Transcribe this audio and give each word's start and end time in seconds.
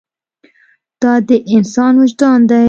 دا 1.01 1.13
د 1.27 1.29
انسان 1.55 1.93
وجدان 2.01 2.39
دی. 2.49 2.59